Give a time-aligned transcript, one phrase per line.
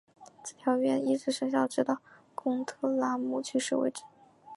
[0.43, 1.99] 此条约一直生效直到
[2.33, 4.01] 贡特拉姆去世为止。